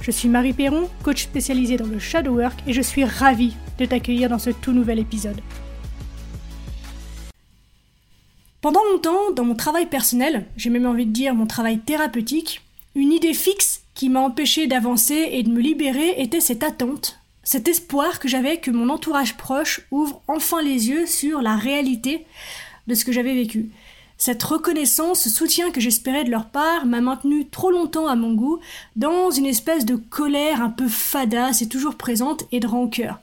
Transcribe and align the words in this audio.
Je 0.00 0.10
suis 0.10 0.28
Marie 0.28 0.52
Perron, 0.52 0.88
coach 1.02 1.24
spécialisée 1.24 1.76
dans 1.76 1.86
le 1.86 1.98
shadow 1.98 2.34
work 2.38 2.60
et 2.66 2.72
je 2.72 2.82
suis 2.82 3.04
ravie 3.04 3.54
de 3.78 3.84
t'accueillir 3.84 4.28
dans 4.28 4.38
ce 4.38 4.50
tout 4.50 4.72
nouvel 4.72 4.98
épisode. 4.98 5.40
Pendant 8.60 8.84
longtemps, 8.92 9.30
dans 9.34 9.44
mon 9.44 9.54
travail 9.54 9.86
personnel, 9.86 10.46
j'ai 10.56 10.70
même 10.70 10.86
envie 10.86 11.06
de 11.06 11.12
dire 11.12 11.34
mon 11.34 11.46
travail 11.46 11.78
thérapeutique, 11.78 12.62
une 12.94 13.12
idée 13.12 13.34
fixe 13.34 13.82
qui 13.94 14.08
m'a 14.08 14.20
empêché 14.20 14.66
d'avancer 14.66 15.28
et 15.32 15.42
de 15.42 15.50
me 15.50 15.60
libérer 15.60 16.20
était 16.20 16.40
cette 16.40 16.62
attente, 16.62 17.18
cet 17.42 17.68
espoir 17.68 18.18
que 18.18 18.28
j'avais 18.28 18.58
que 18.58 18.70
mon 18.70 18.88
entourage 18.88 19.36
proche 19.36 19.82
ouvre 19.90 20.20
enfin 20.26 20.62
les 20.62 20.88
yeux 20.88 21.06
sur 21.06 21.42
la 21.42 21.56
réalité 21.56 22.26
de 22.86 22.94
ce 22.94 23.04
que 23.04 23.12
j'avais 23.12 23.34
vécu. 23.34 23.70
Cette 24.18 24.42
reconnaissance, 24.42 25.22
ce 25.22 25.30
soutien 25.30 25.70
que 25.70 25.80
j'espérais 25.80 26.24
de 26.24 26.30
leur 26.30 26.46
part 26.46 26.86
m'a 26.86 27.00
maintenu 27.00 27.48
trop 27.48 27.70
longtemps 27.70 28.06
à 28.06 28.16
mon 28.16 28.32
goût 28.32 28.60
dans 28.96 29.30
une 29.30 29.44
espèce 29.46 29.84
de 29.84 29.96
colère 29.96 30.62
un 30.62 30.70
peu 30.70 30.88
fadasse 30.88 31.60
et 31.60 31.68
toujours 31.68 31.96
présente 31.96 32.44
et 32.50 32.60
de 32.60 32.66
rancœur. 32.66 33.20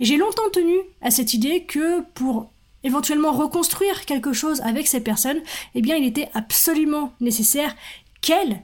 Et 0.00 0.04
j'ai 0.04 0.16
longtemps 0.16 0.50
tenu 0.52 0.74
à 1.00 1.12
cette 1.12 1.32
idée 1.32 1.62
que 1.62 2.00
pour 2.14 2.50
éventuellement 2.82 3.30
reconstruire 3.30 4.04
quelque 4.04 4.32
chose 4.32 4.60
avec 4.62 4.88
ces 4.88 5.00
personnes, 5.00 5.40
eh 5.76 5.80
bien 5.80 5.94
il 5.94 6.04
était 6.04 6.30
absolument 6.34 7.12
nécessaire 7.20 7.76
qu'elles 8.20 8.62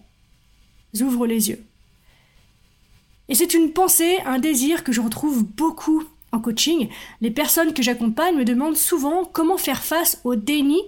ouvrent 1.00 1.26
les 1.26 1.50
yeux. 1.50 1.64
Et 3.28 3.34
c'est 3.34 3.54
une 3.54 3.72
pensée, 3.72 4.18
un 4.24 4.40
désir 4.40 4.82
que 4.82 4.92
je 4.92 5.00
retrouve 5.00 5.44
beaucoup 5.44 6.02
en 6.32 6.40
coaching. 6.40 6.88
Les 7.20 7.30
personnes 7.30 7.72
que 7.72 7.82
j'accompagne 7.82 8.36
me 8.36 8.44
demandent 8.44 8.76
souvent 8.76 9.24
comment 9.24 9.56
faire 9.56 9.82
face 9.82 10.20
au 10.24 10.34
déni 10.34 10.80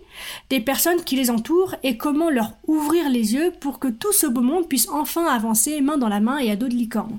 des 0.51 0.61
personnes 0.61 1.03
qui 1.05 1.17
les 1.17 1.31
entourent 1.31 1.75
et 1.83 1.97
comment 1.97 2.31
leur 2.31 2.53
ouvrir 2.67 3.09
les 3.09 3.35
yeux 3.35 3.53
pour 3.61 3.79
que 3.79 3.89
tout 3.89 4.13
ce 4.13 4.27
beau 4.27 4.43
monde 4.43 4.69
puisse 4.69 4.89
enfin 4.89 5.25
avancer 5.27 5.81
main 5.81 5.99
dans 5.99 6.09
la 6.09 6.21
main 6.21 6.39
et 6.39 6.51
à 6.51 6.57
dos 6.57 6.69
de 6.69 6.75
licorne. 6.75 7.19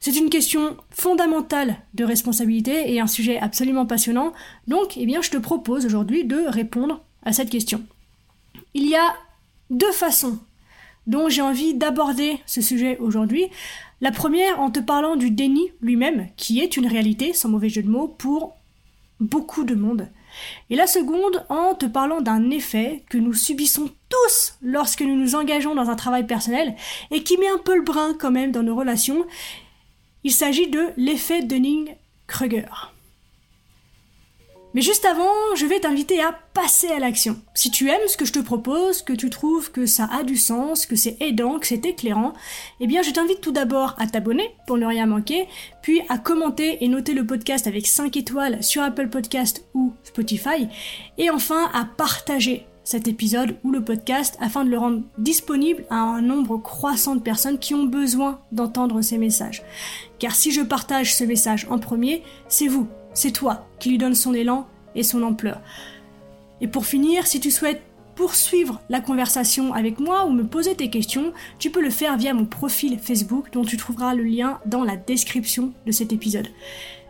C'est 0.00 0.16
une 0.16 0.30
question 0.30 0.76
fondamentale 0.90 1.78
de 1.94 2.04
responsabilité 2.04 2.92
et 2.92 3.00
un 3.00 3.08
sujet 3.08 3.38
absolument 3.38 3.86
passionnant, 3.86 4.32
donc 4.68 4.96
eh 4.96 5.04
bien, 5.04 5.20
je 5.20 5.30
te 5.30 5.36
propose 5.36 5.84
aujourd'hui 5.84 6.24
de 6.24 6.46
répondre 6.46 7.00
à 7.24 7.32
cette 7.32 7.50
question. 7.50 7.82
Il 8.74 8.86
y 8.86 8.94
a 8.94 9.16
deux 9.70 9.90
façons 9.90 10.38
dont 11.06 11.28
j'ai 11.28 11.42
envie 11.42 11.74
d'aborder 11.74 12.38
ce 12.46 12.60
sujet 12.60 12.98
aujourd'hui. 12.98 13.46
La 14.00 14.12
première 14.12 14.60
en 14.60 14.70
te 14.70 14.80
parlant 14.80 15.16
du 15.16 15.30
déni 15.30 15.70
lui-même, 15.80 16.28
qui 16.36 16.60
est 16.60 16.76
une 16.76 16.86
réalité, 16.86 17.32
sans 17.32 17.48
mauvais 17.48 17.68
jeu 17.68 17.82
de 17.82 17.88
mots, 17.88 18.08
pour 18.08 18.56
beaucoup 19.20 19.64
de 19.64 19.74
monde. 19.74 20.08
Et 20.68 20.76
la 20.76 20.86
seconde 20.86 21.44
en 21.48 21.74
te 21.74 21.86
parlant 21.86 22.20
d'un 22.20 22.50
effet 22.50 23.04
que 23.08 23.16
nous 23.16 23.32
subissons 23.32 23.90
tous 24.08 24.54
lorsque 24.60 25.00
nous 25.00 25.16
nous 25.16 25.34
engageons 25.34 25.74
dans 25.74 25.88
un 25.88 25.96
travail 25.96 26.26
personnel 26.26 26.74
et 27.10 27.22
qui 27.22 27.38
met 27.38 27.48
un 27.48 27.58
peu 27.58 27.76
le 27.76 27.82
brin 27.82 28.14
quand 28.18 28.30
même 28.30 28.52
dans 28.52 28.62
nos 28.62 28.76
relations. 28.76 29.24
Il 30.24 30.32
s'agit 30.32 30.68
de 30.68 30.88
l'effet 30.96 31.42
Dunning-Kruger. 31.42 32.95
Mais 34.76 34.82
juste 34.82 35.06
avant, 35.06 35.32
je 35.54 35.64
vais 35.64 35.80
t'inviter 35.80 36.20
à 36.20 36.38
passer 36.52 36.88
à 36.88 36.98
l'action. 36.98 37.40
Si 37.54 37.70
tu 37.70 37.88
aimes 37.88 38.08
ce 38.08 38.18
que 38.18 38.26
je 38.26 38.32
te 38.34 38.40
propose, 38.40 39.00
que 39.00 39.14
tu 39.14 39.30
trouves 39.30 39.72
que 39.72 39.86
ça 39.86 40.06
a 40.12 40.22
du 40.22 40.36
sens, 40.36 40.84
que 40.84 40.96
c'est 40.96 41.16
aidant, 41.20 41.58
que 41.58 41.66
c'est 41.66 41.86
éclairant, 41.86 42.34
eh 42.80 42.86
bien 42.86 43.00
je 43.00 43.10
t'invite 43.10 43.40
tout 43.40 43.52
d'abord 43.52 43.94
à 43.96 44.06
t'abonner 44.06 44.50
pour 44.66 44.76
ne 44.76 44.84
rien 44.84 45.06
manquer, 45.06 45.48
puis 45.80 46.02
à 46.10 46.18
commenter 46.18 46.84
et 46.84 46.88
noter 46.88 47.14
le 47.14 47.24
podcast 47.24 47.66
avec 47.66 47.86
5 47.86 48.18
étoiles 48.18 48.62
sur 48.62 48.82
Apple 48.82 49.08
Podcast 49.08 49.64
ou 49.72 49.94
Spotify, 50.02 50.68
et 51.16 51.30
enfin 51.30 51.70
à 51.72 51.86
partager 51.86 52.66
cet 52.84 53.08
épisode 53.08 53.56
ou 53.64 53.72
le 53.72 53.82
podcast 53.82 54.36
afin 54.42 54.62
de 54.62 54.68
le 54.68 54.76
rendre 54.76 55.04
disponible 55.16 55.86
à 55.88 55.96
un 55.96 56.20
nombre 56.20 56.58
croissant 56.58 57.16
de 57.16 57.22
personnes 57.22 57.58
qui 57.58 57.74
ont 57.74 57.84
besoin 57.84 58.42
d'entendre 58.52 59.00
ces 59.00 59.16
messages. 59.16 59.62
Car 60.18 60.34
si 60.34 60.52
je 60.52 60.60
partage 60.60 61.14
ce 61.14 61.24
message 61.24 61.66
en 61.70 61.78
premier, 61.78 62.22
c'est 62.48 62.68
vous 62.68 62.86
c'est 63.16 63.32
toi 63.32 63.66
qui 63.80 63.88
lui 63.90 63.98
donne 63.98 64.14
son 64.14 64.34
élan 64.34 64.68
et 64.94 65.02
son 65.02 65.22
ampleur. 65.22 65.60
Et 66.60 66.68
pour 66.68 66.86
finir, 66.86 67.26
si 67.26 67.40
tu 67.40 67.50
souhaites 67.50 67.82
poursuivre 68.14 68.80
la 68.88 69.00
conversation 69.00 69.74
avec 69.74 69.98
moi 69.98 70.26
ou 70.26 70.30
me 70.30 70.46
poser 70.46 70.74
tes 70.74 70.90
questions, 70.90 71.32
tu 71.58 71.70
peux 71.70 71.82
le 71.82 71.90
faire 71.90 72.16
via 72.16 72.32
mon 72.32 72.46
profil 72.46 72.98
Facebook 72.98 73.52
dont 73.52 73.64
tu 73.64 73.76
trouveras 73.76 74.14
le 74.14 74.22
lien 74.22 74.60
dans 74.66 74.84
la 74.84 74.96
description 74.96 75.72
de 75.86 75.92
cet 75.92 76.12
épisode. 76.12 76.48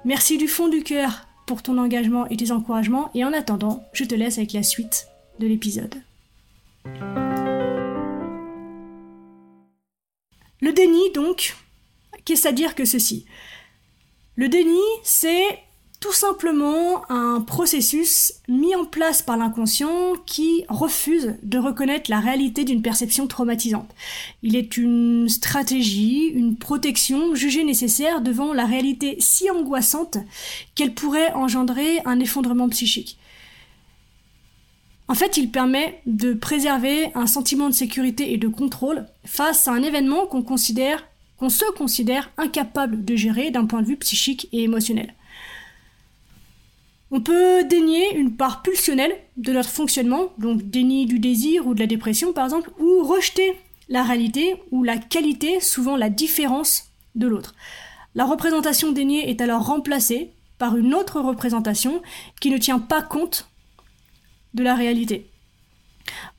Merci 0.04 0.38
du 0.38 0.48
fond 0.48 0.68
du 0.68 0.82
cœur 0.82 1.26
pour 1.46 1.62
ton 1.62 1.78
engagement 1.78 2.26
et 2.28 2.36
tes 2.36 2.50
encouragements 2.50 3.10
et 3.14 3.24
en 3.24 3.32
attendant, 3.32 3.84
je 3.92 4.04
te 4.04 4.14
laisse 4.14 4.38
avec 4.38 4.52
la 4.52 4.62
suite 4.62 5.08
de 5.38 5.46
l'épisode. 5.46 5.94
Le 10.60 10.72
déni 10.72 11.10
donc, 11.14 11.56
qu'est-ce 12.24 12.48
à 12.48 12.52
dire 12.52 12.74
que 12.74 12.84
ceci? 12.84 13.26
Le 14.34 14.48
déni, 14.48 14.80
c'est 15.02 15.65
tout 16.00 16.12
simplement 16.12 17.10
un 17.10 17.40
processus 17.40 18.34
mis 18.48 18.74
en 18.74 18.84
place 18.84 19.22
par 19.22 19.36
l'inconscient 19.36 20.12
qui 20.26 20.64
refuse 20.68 21.34
de 21.42 21.58
reconnaître 21.58 22.10
la 22.10 22.20
réalité 22.20 22.64
d'une 22.64 22.82
perception 22.82 23.26
traumatisante. 23.26 23.90
Il 24.42 24.56
est 24.56 24.76
une 24.76 25.28
stratégie, 25.28 26.26
une 26.26 26.56
protection 26.56 27.34
jugée 27.34 27.64
nécessaire 27.64 28.20
devant 28.20 28.52
la 28.52 28.66
réalité 28.66 29.16
si 29.20 29.50
angoissante 29.50 30.18
qu'elle 30.74 30.94
pourrait 30.94 31.32
engendrer 31.32 32.00
un 32.04 32.20
effondrement 32.20 32.68
psychique. 32.68 33.18
En 35.08 35.14
fait, 35.14 35.36
il 35.36 35.50
permet 35.50 36.00
de 36.06 36.34
préserver 36.34 37.10
un 37.14 37.26
sentiment 37.26 37.68
de 37.68 37.74
sécurité 37.74 38.32
et 38.32 38.38
de 38.38 38.48
contrôle 38.48 39.06
face 39.24 39.66
à 39.68 39.72
un 39.72 39.82
événement 39.82 40.26
qu'on 40.26 40.42
considère, 40.42 41.06
qu'on 41.38 41.48
se 41.48 41.64
considère 41.76 42.30
incapable 42.36 43.04
de 43.04 43.16
gérer 43.16 43.50
d'un 43.50 43.66
point 43.66 43.82
de 43.82 43.86
vue 43.86 43.96
psychique 43.96 44.48
et 44.52 44.64
émotionnel. 44.64 45.14
On 47.10 47.20
peut 47.20 47.62
dénier 47.64 48.16
une 48.16 48.36
part 48.36 48.62
pulsionnelle 48.62 49.16
de 49.36 49.52
notre 49.52 49.68
fonctionnement, 49.68 50.32
donc 50.38 50.62
déni 50.62 51.06
du 51.06 51.20
désir 51.20 51.66
ou 51.66 51.74
de 51.74 51.80
la 51.80 51.86
dépression 51.86 52.32
par 52.32 52.44
exemple, 52.44 52.70
ou 52.80 53.04
rejeter 53.04 53.54
la 53.88 54.02
réalité 54.02 54.56
ou 54.72 54.82
la 54.82 54.98
qualité, 54.98 55.60
souvent 55.60 55.96
la 55.96 56.10
différence 56.10 56.90
de 57.14 57.28
l'autre. 57.28 57.54
La 58.16 58.24
représentation 58.24 58.90
déniée 58.90 59.30
est 59.30 59.40
alors 59.40 59.66
remplacée 59.66 60.32
par 60.58 60.76
une 60.76 60.94
autre 60.94 61.20
représentation 61.20 62.02
qui 62.40 62.50
ne 62.50 62.58
tient 62.58 62.80
pas 62.80 63.02
compte 63.02 63.48
de 64.54 64.64
la 64.64 64.74
réalité. 64.74 65.30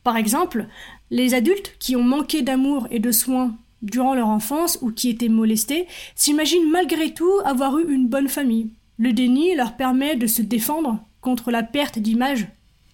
Par 0.04 0.18
exemple, 0.18 0.68
les 1.12 1.34
adultes 1.34 1.76
qui 1.80 1.96
ont 1.96 2.04
manqué 2.04 2.42
d'amour 2.42 2.88
et 2.92 3.00
de 3.00 3.12
soins 3.12 3.56
durant 3.82 4.16
leur 4.16 4.28
enfance 4.28 4.80
ou 4.82 4.92
qui 4.92 5.10
étaient 5.10 5.30
molestés 5.30 5.88
s'imaginent 6.16 6.70
malgré 6.70 7.14
tout 7.14 7.40
avoir 7.46 7.78
eu 7.78 7.94
une 7.94 8.08
bonne 8.08 8.28
famille, 8.28 8.72
le 8.98 9.14
déni 9.14 9.56
leur 9.56 9.76
permet 9.76 10.16
de 10.16 10.28
se 10.28 10.42
défendre 10.42 11.00
contre 11.22 11.52
la 11.52 11.64
perte 11.64 12.00
d'image 12.00 12.48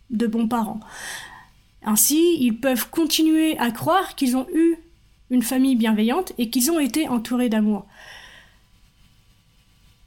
de 0.09 0.27
bons 0.27 0.47
parents. 0.47 0.79
Ainsi, 1.83 2.37
ils 2.39 2.57
peuvent 2.59 2.89
continuer 2.89 3.57
à 3.57 3.71
croire 3.71 4.15
qu'ils 4.15 4.37
ont 4.37 4.47
eu 4.53 4.75
une 5.29 5.43
famille 5.43 5.75
bienveillante 5.75 6.33
et 6.37 6.49
qu'ils 6.49 6.71
ont 6.71 6.79
été 6.79 7.07
entourés 7.07 7.49
d'amour. 7.49 7.85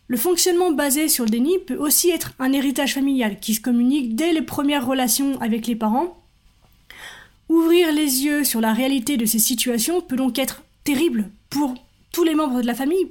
Le 0.08 0.16
fonctionnement 0.16 0.70
basé 0.70 1.08
sur 1.08 1.24
le 1.24 1.30
déni 1.30 1.58
peut 1.66 1.76
aussi 1.76 2.10
être 2.10 2.32
un 2.38 2.52
héritage 2.52 2.94
familial 2.94 3.40
qui 3.40 3.54
se 3.54 3.60
communique 3.60 4.14
dès 4.14 4.32
les 4.32 4.42
premières 4.42 4.86
relations 4.86 5.40
avec 5.40 5.66
les 5.66 5.74
parents. 5.74 6.16
Ouvrir 7.48 7.92
les 7.92 8.24
yeux 8.24 8.44
sur 8.44 8.60
la 8.60 8.72
réalité 8.72 9.16
de 9.16 9.26
ces 9.26 9.40
situations 9.40 10.00
peut 10.00 10.16
donc 10.16 10.38
être 10.38 10.62
terrible 10.84 11.28
pour 11.50 11.74
tous 12.12 12.22
les 12.22 12.34
membres 12.34 12.60
de 12.60 12.66
la 12.66 12.74
famille, 12.74 13.10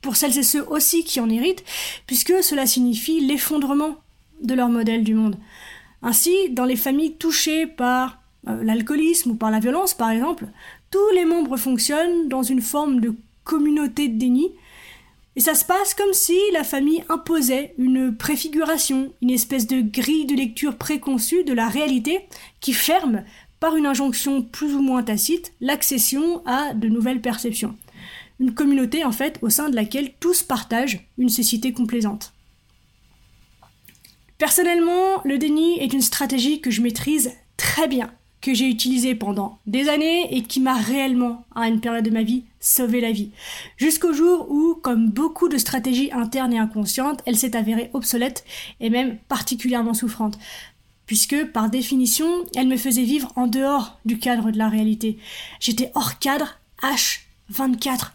pour 0.00 0.16
celles 0.16 0.38
et 0.38 0.42
ceux 0.42 0.64
aussi 0.68 1.04
qui 1.04 1.20
en 1.20 1.30
héritent, 1.30 1.64
puisque 2.06 2.42
cela 2.42 2.66
signifie 2.66 3.20
l'effondrement 3.20 3.96
de 4.42 4.54
leur 4.54 4.68
modèle 4.68 5.04
du 5.04 5.14
monde. 5.14 5.36
Ainsi, 6.02 6.50
dans 6.50 6.64
les 6.64 6.76
familles 6.76 7.14
touchées 7.14 7.66
par 7.66 8.20
euh, 8.46 8.62
l'alcoolisme 8.62 9.32
ou 9.32 9.34
par 9.34 9.50
la 9.50 9.58
violence, 9.58 9.94
par 9.94 10.10
exemple, 10.10 10.46
tous 10.90 11.10
les 11.14 11.24
membres 11.24 11.56
fonctionnent 11.56 12.28
dans 12.28 12.42
une 12.42 12.62
forme 12.62 13.00
de 13.00 13.14
communauté 13.44 14.08
de 14.08 14.18
déni, 14.18 14.52
et 15.36 15.40
ça 15.40 15.54
se 15.54 15.64
passe 15.64 15.94
comme 15.94 16.12
si 16.14 16.36
la 16.52 16.64
famille 16.64 17.04
imposait 17.08 17.72
une 17.78 18.12
préfiguration, 18.12 19.12
une 19.22 19.30
espèce 19.30 19.68
de 19.68 19.80
grille 19.80 20.26
de 20.26 20.34
lecture 20.34 20.76
préconçue 20.76 21.44
de 21.44 21.52
la 21.52 21.68
réalité 21.68 22.26
qui 22.60 22.72
ferme, 22.72 23.22
par 23.60 23.76
une 23.76 23.86
injonction 23.86 24.42
plus 24.42 24.74
ou 24.74 24.82
moins 24.82 25.02
tacite, 25.04 25.52
l'accession 25.60 26.42
à 26.44 26.74
de 26.74 26.88
nouvelles 26.88 27.20
perceptions 27.20 27.76
une 28.40 28.54
communauté 28.54 29.04
en 29.04 29.12
fait 29.12 29.38
au 29.42 29.50
sein 29.50 29.68
de 29.68 29.76
laquelle 29.76 30.12
tous 30.20 30.42
partagent 30.42 31.06
une 31.18 31.28
cécité 31.28 31.72
complaisante. 31.72 32.32
Personnellement, 34.38 35.20
le 35.24 35.36
déni 35.36 35.78
est 35.80 35.92
une 35.92 36.00
stratégie 36.00 36.60
que 36.60 36.70
je 36.70 36.80
maîtrise 36.80 37.32
très 37.56 37.88
bien, 37.88 38.12
que 38.40 38.54
j'ai 38.54 38.68
utilisée 38.68 39.16
pendant 39.16 39.58
des 39.66 39.88
années 39.88 40.32
et 40.34 40.42
qui 40.42 40.60
m'a 40.60 40.76
réellement, 40.76 41.44
à 41.56 41.66
une 41.66 41.80
période 41.80 42.04
de 42.04 42.10
ma 42.10 42.22
vie, 42.22 42.44
sauvé 42.60 43.00
la 43.00 43.10
vie. 43.10 43.30
Jusqu'au 43.76 44.12
jour 44.12 44.48
où, 44.48 44.76
comme 44.76 45.10
beaucoup 45.10 45.48
de 45.48 45.58
stratégies 45.58 46.12
internes 46.12 46.52
et 46.52 46.58
inconscientes, 46.58 47.20
elle 47.26 47.36
s'est 47.36 47.56
avérée 47.56 47.90
obsolète 47.94 48.44
et 48.78 48.90
même 48.90 49.18
particulièrement 49.28 49.94
souffrante. 49.94 50.38
Puisque, 51.06 51.46
par 51.46 51.68
définition, 51.68 52.28
elle 52.54 52.68
me 52.68 52.76
faisait 52.76 53.02
vivre 53.02 53.32
en 53.34 53.48
dehors 53.48 53.98
du 54.04 54.18
cadre 54.18 54.52
de 54.52 54.58
la 54.58 54.68
réalité. 54.68 55.18
J'étais 55.58 55.90
hors 55.94 56.20
cadre 56.20 56.60
H24. 57.52 58.10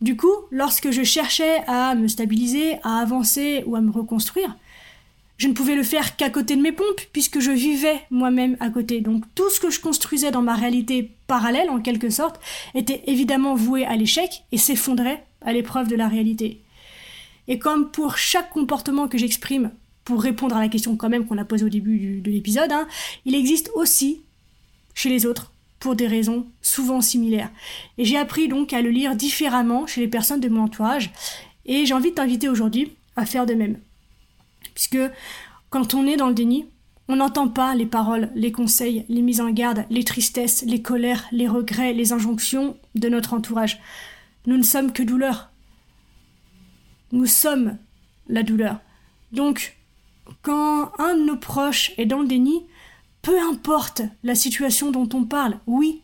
Du 0.00 0.16
coup, 0.16 0.32
lorsque 0.50 0.90
je 0.90 1.02
cherchais 1.02 1.62
à 1.66 1.94
me 1.94 2.08
stabiliser, 2.08 2.78
à 2.82 2.98
avancer 2.98 3.62
ou 3.66 3.76
à 3.76 3.80
me 3.80 3.90
reconstruire, 3.90 4.54
je 5.38 5.48
ne 5.48 5.52
pouvais 5.52 5.74
le 5.74 5.82
faire 5.82 6.16
qu'à 6.16 6.30
côté 6.30 6.56
de 6.56 6.62
mes 6.62 6.72
pompes, 6.72 7.00
puisque 7.12 7.40
je 7.40 7.50
vivais 7.50 8.00
moi-même 8.10 8.56
à 8.60 8.70
côté. 8.70 9.00
Donc 9.00 9.24
tout 9.34 9.50
ce 9.50 9.60
que 9.60 9.70
je 9.70 9.80
construisais 9.80 10.30
dans 10.30 10.42
ma 10.42 10.54
réalité 10.54 11.10
parallèle, 11.26 11.70
en 11.70 11.80
quelque 11.80 12.10
sorte, 12.10 12.40
était 12.74 13.02
évidemment 13.06 13.54
voué 13.54 13.84
à 13.84 13.96
l'échec 13.96 14.44
et 14.52 14.58
s'effondrait 14.58 15.24
à 15.42 15.52
l'épreuve 15.52 15.88
de 15.88 15.96
la 15.96 16.08
réalité. 16.08 16.60
Et 17.48 17.58
comme 17.58 17.90
pour 17.90 18.16
chaque 18.16 18.50
comportement 18.50 19.08
que 19.08 19.18
j'exprime, 19.18 19.70
pour 20.04 20.22
répondre 20.22 20.56
à 20.56 20.60
la 20.60 20.68
question 20.68 20.96
quand 20.96 21.08
même 21.08 21.26
qu'on 21.26 21.38
a 21.38 21.44
posée 21.44 21.64
au 21.64 21.68
début 21.68 22.20
de 22.20 22.30
l'épisode, 22.30 22.72
hein, 22.72 22.86
il 23.24 23.34
existe 23.34 23.70
aussi 23.74 24.22
chez 24.94 25.10
les 25.10 25.26
autres, 25.26 25.52
pour 25.78 25.96
des 25.96 26.06
raisons 26.06 26.46
souvent 26.62 27.00
similaires. 27.00 27.50
Et 27.98 28.04
j'ai 28.04 28.16
appris 28.16 28.48
donc 28.48 28.72
à 28.72 28.82
le 28.82 28.90
lire 28.90 29.16
différemment 29.16 29.86
chez 29.86 30.00
les 30.00 30.08
personnes 30.08 30.40
de 30.40 30.48
mon 30.48 30.62
entourage, 30.62 31.12
et 31.64 31.86
j'ai 31.86 31.94
envie 31.94 32.10
de 32.10 32.14
t'inviter 32.14 32.48
aujourd'hui 32.48 32.92
à 33.16 33.26
faire 33.26 33.46
de 33.46 33.54
même. 33.54 33.78
Puisque 34.74 34.98
quand 35.70 35.94
on 35.94 36.06
est 36.06 36.16
dans 36.16 36.28
le 36.28 36.34
déni, 36.34 36.66
on 37.08 37.16
n'entend 37.16 37.48
pas 37.48 37.74
les 37.74 37.86
paroles, 37.86 38.30
les 38.34 38.52
conseils, 38.52 39.04
les 39.08 39.22
mises 39.22 39.40
en 39.40 39.50
garde, 39.50 39.84
les 39.90 40.04
tristesses, 40.04 40.64
les 40.66 40.82
colères, 40.82 41.24
les 41.30 41.48
regrets, 41.48 41.92
les 41.92 42.12
injonctions 42.12 42.76
de 42.94 43.08
notre 43.08 43.32
entourage. 43.34 43.80
Nous 44.46 44.56
ne 44.56 44.62
sommes 44.62 44.92
que 44.92 45.02
douleur. 45.02 45.50
Nous 47.12 47.26
sommes 47.26 47.78
la 48.28 48.42
douleur. 48.42 48.80
Donc, 49.32 49.76
quand 50.42 50.92
un 50.98 51.16
de 51.16 51.24
nos 51.24 51.36
proches 51.36 51.92
est 51.96 52.06
dans 52.06 52.20
le 52.20 52.26
déni, 52.26 52.66
peu 53.26 53.40
importe 53.40 54.02
la 54.22 54.36
situation 54.36 54.92
dont 54.92 55.08
on 55.12 55.24
parle, 55.24 55.58
oui, 55.66 56.02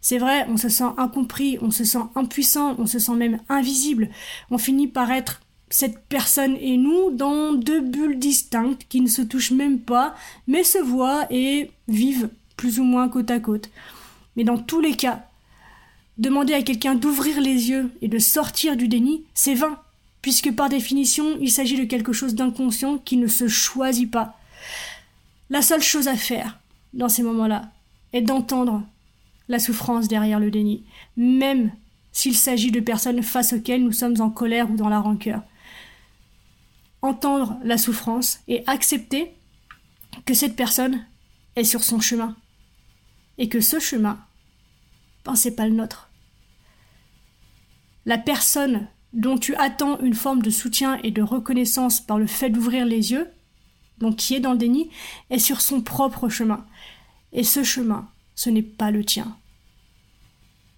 c'est 0.00 0.18
vrai, 0.18 0.46
on 0.48 0.56
se 0.56 0.68
sent 0.68 0.84
incompris, 0.98 1.58
on 1.60 1.72
se 1.72 1.82
sent 1.82 2.04
impuissant, 2.14 2.76
on 2.78 2.86
se 2.86 3.00
sent 3.00 3.14
même 3.14 3.40
invisible, 3.48 4.08
on 4.52 4.58
finit 4.58 4.86
par 4.86 5.10
être 5.10 5.40
cette 5.68 6.06
personne 6.06 6.56
et 6.60 6.76
nous 6.76 7.10
dans 7.10 7.54
deux 7.54 7.80
bulles 7.80 8.20
distinctes 8.20 8.86
qui 8.88 9.00
ne 9.00 9.08
se 9.08 9.20
touchent 9.20 9.50
même 9.50 9.80
pas, 9.80 10.14
mais 10.46 10.62
se 10.62 10.78
voient 10.78 11.26
et 11.28 11.72
vivent 11.88 12.30
plus 12.56 12.78
ou 12.78 12.84
moins 12.84 13.08
côte 13.08 13.32
à 13.32 13.40
côte. 13.40 13.68
Mais 14.36 14.44
dans 14.44 14.58
tous 14.58 14.80
les 14.80 14.94
cas, 14.94 15.26
demander 16.18 16.54
à 16.54 16.62
quelqu'un 16.62 16.94
d'ouvrir 16.94 17.40
les 17.40 17.68
yeux 17.68 17.90
et 18.00 18.06
de 18.06 18.20
sortir 18.20 18.76
du 18.76 18.86
déni, 18.86 19.24
c'est 19.34 19.54
vain, 19.54 19.80
puisque 20.22 20.54
par 20.54 20.68
définition, 20.68 21.36
il 21.40 21.50
s'agit 21.50 21.80
de 21.80 21.84
quelque 21.84 22.12
chose 22.12 22.36
d'inconscient 22.36 22.98
qui 22.98 23.16
ne 23.16 23.26
se 23.26 23.48
choisit 23.48 24.08
pas. 24.08 24.38
La 25.50 25.62
seule 25.62 25.82
chose 25.82 26.08
à 26.08 26.16
faire 26.16 26.58
dans 26.92 27.08
ces 27.08 27.22
moments-là 27.22 27.70
est 28.12 28.22
d'entendre 28.22 28.82
la 29.48 29.58
souffrance 29.58 30.08
derrière 30.08 30.40
le 30.40 30.50
déni, 30.50 30.84
même 31.16 31.72
s'il 32.12 32.36
s'agit 32.36 32.70
de 32.70 32.80
personnes 32.80 33.22
face 33.22 33.52
auxquelles 33.52 33.84
nous 33.84 33.92
sommes 33.92 34.20
en 34.20 34.30
colère 34.30 34.70
ou 34.70 34.76
dans 34.76 34.88
la 34.88 35.00
rancœur 35.00 35.42
entendre 37.04 37.58
la 37.62 37.76
souffrance 37.76 38.40
et 38.48 38.64
accepter 38.66 39.30
que 40.24 40.32
cette 40.32 40.56
personne 40.56 41.04
est 41.54 41.64
sur 41.64 41.84
son 41.84 42.00
chemin 42.00 42.34
et 43.36 43.50
que 43.50 43.60
ce 43.60 43.78
chemin, 43.78 44.18
ben, 45.24 45.34
pas 45.54 45.66
le 45.66 45.74
nôtre. 45.74 46.08
La 48.06 48.16
personne 48.16 48.86
dont 49.12 49.36
tu 49.36 49.54
attends 49.56 50.00
une 50.00 50.14
forme 50.14 50.40
de 50.40 50.50
soutien 50.50 50.98
et 51.02 51.10
de 51.10 51.22
reconnaissance 51.22 52.00
par 52.00 52.18
le 52.18 52.26
fait 52.26 52.48
d'ouvrir 52.48 52.86
les 52.86 53.12
yeux, 53.12 53.28
donc 53.98 54.16
qui 54.16 54.34
est 54.34 54.40
dans 54.40 54.52
le 54.52 54.58
déni, 54.58 54.90
est 55.30 55.38
sur 55.38 55.60
son 55.60 55.80
propre 55.80 56.28
chemin. 56.28 56.64
Et 57.32 57.44
ce 57.44 57.62
chemin, 57.62 58.08
ce 58.34 58.50
n'est 58.50 58.62
pas 58.62 58.90
le 58.90 59.04
tien. 59.04 59.36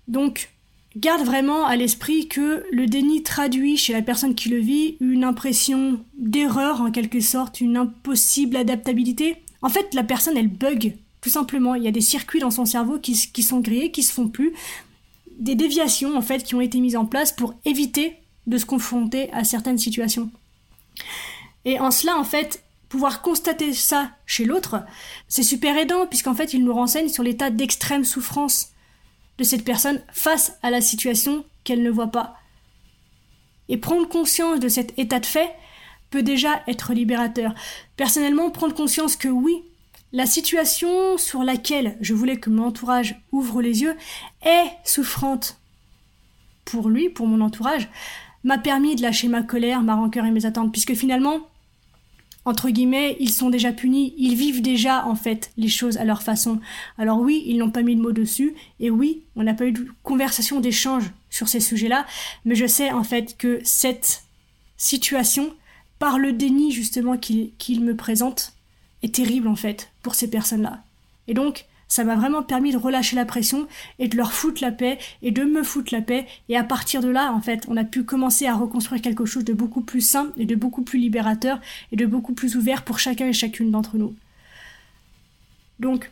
Donc, 0.08 0.50
garde 0.96 1.22
vraiment 1.22 1.66
à 1.66 1.76
l'esprit 1.76 2.28
que 2.28 2.64
le 2.70 2.86
déni 2.86 3.22
traduit 3.22 3.76
chez 3.76 3.92
la 3.92 4.02
personne 4.02 4.34
qui 4.34 4.48
le 4.48 4.58
vit 4.58 4.96
une 5.00 5.24
impression 5.24 6.00
d'erreur 6.18 6.80
en 6.80 6.90
quelque 6.90 7.20
sorte, 7.20 7.60
une 7.60 7.76
impossible 7.76 8.56
adaptabilité. 8.56 9.36
En 9.62 9.68
fait, 9.68 9.94
la 9.94 10.04
personne, 10.04 10.36
elle 10.36 10.48
bug, 10.48 10.96
tout 11.20 11.30
simplement. 11.30 11.74
Il 11.74 11.82
y 11.82 11.88
a 11.88 11.92
des 11.92 12.00
circuits 12.00 12.40
dans 12.40 12.50
son 12.50 12.64
cerveau 12.64 12.98
qui, 12.98 13.14
sont 13.14 13.60
grillés, 13.60 13.90
qui 13.90 14.02
se 14.02 14.12
font 14.12 14.28
plus, 14.28 14.52
des 15.38 15.54
déviations 15.54 16.16
en 16.16 16.22
fait 16.22 16.42
qui 16.42 16.54
ont 16.54 16.62
été 16.62 16.80
mises 16.80 16.96
en 16.96 17.04
place 17.04 17.30
pour 17.30 17.54
éviter 17.66 18.16
de 18.46 18.56
se 18.56 18.64
confronter 18.64 19.30
à 19.32 19.44
certaines 19.44 19.76
situations. 19.76 20.30
Et 21.66 21.78
en 21.78 21.90
cela, 21.90 22.16
en 22.16 22.24
fait, 22.24 22.62
pouvoir 22.88 23.22
constater 23.22 23.72
ça 23.72 24.10
chez 24.26 24.44
l'autre, 24.44 24.84
c'est 25.28 25.42
super 25.42 25.76
aidant 25.76 26.06
puisqu'en 26.06 26.34
fait, 26.34 26.54
il 26.54 26.64
nous 26.64 26.74
renseigne 26.74 27.08
sur 27.08 27.22
l'état 27.22 27.50
d'extrême 27.50 28.04
souffrance 28.04 28.72
de 29.38 29.44
cette 29.44 29.64
personne 29.64 30.02
face 30.12 30.58
à 30.62 30.70
la 30.70 30.80
situation 30.80 31.44
qu'elle 31.64 31.82
ne 31.82 31.90
voit 31.90 32.10
pas. 32.10 32.36
Et 33.68 33.76
prendre 33.76 34.08
conscience 34.08 34.60
de 34.60 34.68
cet 34.68 34.96
état 34.98 35.20
de 35.20 35.26
fait 35.26 35.52
peut 36.10 36.22
déjà 36.22 36.62
être 36.68 36.92
libérateur. 36.92 37.54
Personnellement, 37.96 38.50
prendre 38.50 38.74
conscience 38.74 39.16
que 39.16 39.28
oui, 39.28 39.62
la 40.12 40.26
situation 40.26 41.18
sur 41.18 41.42
laquelle 41.42 41.96
je 42.00 42.14
voulais 42.14 42.38
que 42.38 42.48
mon 42.48 42.66
entourage 42.66 43.20
ouvre 43.32 43.60
les 43.60 43.82
yeux 43.82 43.96
est 44.42 44.70
souffrante 44.84 45.58
pour 46.64 46.88
lui, 46.88 47.08
pour 47.08 47.26
mon 47.26 47.40
entourage, 47.40 47.88
m'a 48.44 48.58
permis 48.58 48.96
de 48.96 49.02
lâcher 49.02 49.28
ma 49.28 49.42
colère, 49.42 49.82
ma 49.82 49.96
rancœur 49.96 50.24
et 50.24 50.30
mes 50.30 50.46
attentes, 50.46 50.72
puisque 50.72 50.94
finalement, 50.94 51.40
entre 52.46 52.70
guillemets, 52.70 53.16
ils 53.18 53.32
sont 53.32 53.50
déjà 53.50 53.72
punis, 53.72 54.14
ils 54.16 54.36
vivent 54.36 54.62
déjà 54.62 55.04
en 55.04 55.16
fait 55.16 55.50
les 55.56 55.68
choses 55.68 55.98
à 55.98 56.04
leur 56.04 56.22
façon. 56.22 56.60
Alors 56.96 57.18
oui, 57.18 57.42
ils 57.44 57.58
n'ont 57.58 57.72
pas 57.72 57.82
mis 57.82 57.96
de 57.96 58.00
mots 58.00 58.12
dessus, 58.12 58.54
et 58.78 58.88
oui, 58.88 59.24
on 59.34 59.42
n'a 59.42 59.52
pas 59.52 59.66
eu 59.66 59.72
de 59.72 59.86
conversation, 60.04 60.60
d'échange 60.60 61.10
sur 61.28 61.48
ces 61.48 61.60
sujets-là, 61.60 62.06
mais 62.44 62.54
je 62.54 62.66
sais 62.66 62.92
en 62.92 63.02
fait 63.02 63.36
que 63.36 63.60
cette 63.64 64.22
situation, 64.76 65.52
par 65.98 66.18
le 66.18 66.32
déni 66.32 66.70
justement 66.70 67.18
qu'il 67.18 67.80
me 67.80 67.96
présente, 67.96 68.52
est 69.02 69.14
terrible 69.14 69.48
en 69.48 69.56
fait 69.56 69.90
pour 70.02 70.14
ces 70.14 70.30
personnes-là. 70.30 70.84
Et 71.26 71.34
donc, 71.34 71.66
ça 71.88 72.04
m'a 72.04 72.16
vraiment 72.16 72.42
permis 72.42 72.72
de 72.72 72.76
relâcher 72.76 73.16
la 73.16 73.24
pression 73.24 73.66
et 73.98 74.08
de 74.08 74.16
leur 74.16 74.32
foutre 74.32 74.62
la 74.62 74.72
paix 74.72 74.98
et 75.22 75.30
de 75.30 75.44
me 75.44 75.62
foutre 75.62 75.94
la 75.94 76.02
paix. 76.02 76.26
Et 76.48 76.56
à 76.56 76.64
partir 76.64 77.00
de 77.00 77.08
là, 77.08 77.32
en 77.32 77.40
fait, 77.40 77.64
on 77.68 77.76
a 77.76 77.84
pu 77.84 78.04
commencer 78.04 78.46
à 78.46 78.54
reconstruire 78.54 79.02
quelque 79.02 79.24
chose 79.24 79.44
de 79.44 79.52
beaucoup 79.52 79.82
plus 79.82 80.00
sain 80.00 80.32
et 80.36 80.46
de 80.46 80.54
beaucoup 80.54 80.82
plus 80.82 80.98
libérateur 80.98 81.60
et 81.92 81.96
de 81.96 82.06
beaucoup 82.06 82.32
plus 82.32 82.56
ouvert 82.56 82.82
pour 82.82 82.98
chacun 82.98 83.28
et 83.28 83.32
chacune 83.32 83.70
d'entre 83.70 83.96
nous. 83.96 84.14
Donc, 85.78 86.10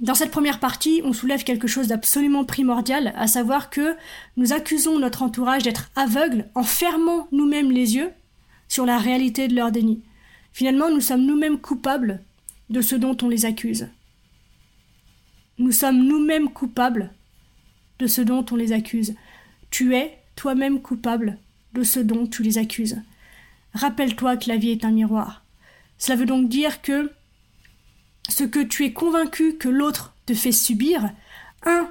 dans 0.00 0.14
cette 0.14 0.30
première 0.30 0.58
partie, 0.58 1.00
on 1.04 1.12
soulève 1.12 1.44
quelque 1.44 1.68
chose 1.68 1.88
d'absolument 1.88 2.44
primordial, 2.44 3.12
à 3.16 3.28
savoir 3.28 3.70
que 3.70 3.94
nous 4.36 4.52
accusons 4.52 4.98
notre 4.98 5.22
entourage 5.22 5.62
d'être 5.62 5.90
aveugle 5.94 6.46
en 6.54 6.64
fermant 6.64 7.28
nous-mêmes 7.30 7.70
les 7.70 7.94
yeux 7.94 8.10
sur 8.68 8.84
la 8.84 8.98
réalité 8.98 9.46
de 9.46 9.54
leur 9.54 9.70
déni. 9.70 10.00
Finalement, 10.52 10.90
nous 10.90 11.00
sommes 11.00 11.24
nous-mêmes 11.24 11.58
coupables 11.58 12.20
de 12.68 12.80
ce 12.80 12.96
dont 12.96 13.16
on 13.22 13.28
les 13.28 13.44
accuse. 13.44 13.86
Nous 15.58 15.72
sommes 15.72 16.06
nous-mêmes 16.06 16.50
coupables 16.50 17.12
de 17.98 18.06
ce 18.06 18.20
dont 18.20 18.44
on 18.50 18.56
les 18.56 18.72
accuse. 18.72 19.14
Tu 19.70 19.94
es 19.94 20.18
toi-même 20.36 20.80
coupable 20.80 21.38
de 21.74 21.82
ce 21.82 22.00
dont 22.00 22.26
tu 22.26 22.42
les 22.42 22.58
accuses. 22.58 23.00
Rappelle-toi 23.74 24.36
que 24.36 24.48
la 24.48 24.56
vie 24.56 24.70
est 24.70 24.84
un 24.84 24.90
miroir. 24.90 25.44
Cela 25.98 26.16
veut 26.16 26.26
donc 26.26 26.48
dire 26.48 26.82
que 26.82 27.12
ce 28.28 28.44
que 28.44 28.62
tu 28.62 28.84
es 28.84 28.92
convaincu 28.92 29.56
que 29.56 29.68
l'autre 29.68 30.14
te 30.26 30.34
fait 30.34 30.52
subir, 30.52 31.10
un, 31.64 31.90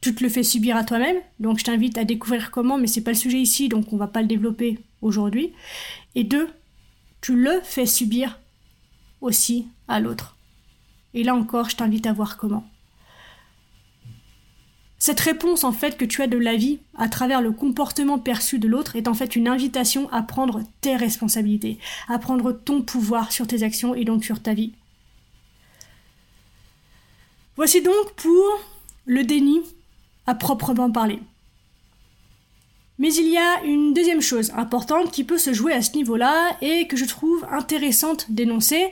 tu 0.00 0.14
te 0.14 0.22
le 0.22 0.30
fais 0.30 0.42
subir 0.42 0.76
à 0.76 0.84
toi-même, 0.84 1.16
donc 1.38 1.58
je 1.58 1.64
t'invite 1.64 1.98
à 1.98 2.04
découvrir 2.04 2.50
comment, 2.50 2.78
mais 2.78 2.86
c'est 2.86 3.02
pas 3.02 3.12
le 3.12 3.16
sujet 3.16 3.38
ici, 3.38 3.68
donc 3.68 3.92
on 3.92 3.96
va 3.96 4.08
pas 4.08 4.22
le 4.22 4.28
développer 4.28 4.78
aujourd'hui. 5.00 5.52
Et 6.14 6.24
deux, 6.24 6.48
tu 7.20 7.36
le 7.36 7.60
fais 7.62 7.86
subir 7.86 8.40
aussi 9.20 9.68
à 9.86 10.00
l'autre. 10.00 10.36
Et 11.14 11.22
là 11.24 11.34
encore, 11.34 11.70
je 11.70 11.76
t'invite 11.76 12.06
à 12.06 12.12
voir 12.12 12.36
comment. 12.36 12.68
Cette 15.04 15.18
réponse 15.18 15.64
en 15.64 15.72
fait 15.72 15.96
que 15.96 16.04
tu 16.04 16.22
as 16.22 16.28
de 16.28 16.38
la 16.38 16.54
vie 16.54 16.78
à 16.96 17.08
travers 17.08 17.42
le 17.42 17.50
comportement 17.50 18.20
perçu 18.20 18.60
de 18.60 18.68
l'autre 18.68 18.94
est 18.94 19.08
en 19.08 19.14
fait 19.14 19.34
une 19.34 19.48
invitation 19.48 20.08
à 20.12 20.22
prendre 20.22 20.62
tes 20.80 20.94
responsabilités, 20.94 21.80
à 22.06 22.20
prendre 22.20 22.52
ton 22.52 22.82
pouvoir 22.82 23.32
sur 23.32 23.48
tes 23.48 23.64
actions 23.64 23.96
et 23.96 24.04
donc 24.04 24.24
sur 24.24 24.40
ta 24.40 24.54
vie. 24.54 24.70
Voici 27.56 27.82
donc 27.82 28.12
pour 28.14 28.60
le 29.04 29.24
déni 29.24 29.62
à 30.28 30.36
proprement 30.36 30.92
parler. 30.92 31.18
Mais 33.00 33.12
il 33.12 33.26
y 33.26 33.38
a 33.38 33.64
une 33.64 33.94
deuxième 33.94 34.22
chose 34.22 34.52
importante 34.56 35.10
qui 35.10 35.24
peut 35.24 35.36
se 35.36 35.52
jouer 35.52 35.72
à 35.72 35.82
ce 35.82 35.96
niveau-là 35.96 36.56
et 36.60 36.86
que 36.86 36.96
je 36.96 37.06
trouve 37.06 37.44
intéressante 37.50 38.30
d'énoncer. 38.30 38.86